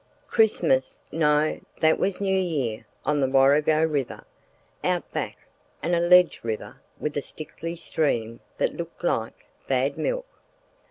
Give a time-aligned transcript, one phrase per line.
[0.27, 4.25] Christmas—no, that was New Year—on the Warrego River,
[4.83, 5.37] out back
[5.83, 10.25] (an alleged river with a sickly stream that looked like bad milk).